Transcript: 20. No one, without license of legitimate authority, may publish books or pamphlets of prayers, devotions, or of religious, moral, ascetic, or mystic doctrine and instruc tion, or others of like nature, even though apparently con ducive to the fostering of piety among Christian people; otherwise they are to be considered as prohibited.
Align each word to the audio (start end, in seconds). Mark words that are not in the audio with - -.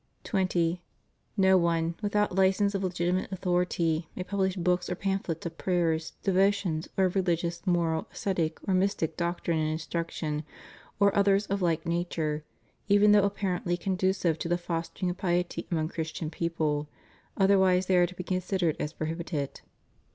20. 0.23 0.81
No 1.37 1.57
one, 1.57 1.93
without 2.01 2.33
license 2.33 2.73
of 2.73 2.83
legitimate 2.83 3.31
authority, 3.31 4.07
may 4.15 4.23
publish 4.23 4.55
books 4.55 4.89
or 4.89 4.95
pamphlets 4.95 5.45
of 5.45 5.59
prayers, 5.59 6.13
devotions, 6.23 6.87
or 6.97 7.05
of 7.05 7.13
religious, 7.13 7.61
moral, 7.67 8.07
ascetic, 8.11 8.57
or 8.67 8.73
mystic 8.73 9.15
doctrine 9.15 9.59
and 9.59 9.77
instruc 9.77 10.09
tion, 10.09 10.43
or 10.99 11.15
others 11.15 11.45
of 11.45 11.61
like 11.61 11.85
nature, 11.85 12.43
even 12.87 13.11
though 13.11 13.25
apparently 13.25 13.77
con 13.77 13.95
ducive 13.95 14.39
to 14.39 14.49
the 14.49 14.57
fostering 14.57 15.11
of 15.11 15.17
piety 15.17 15.67
among 15.69 15.87
Christian 15.87 16.31
people; 16.31 16.87
otherwise 17.37 17.85
they 17.85 17.95
are 17.97 18.07
to 18.07 18.15
be 18.15 18.23
considered 18.23 18.75
as 18.79 18.93
prohibited. 18.93 19.61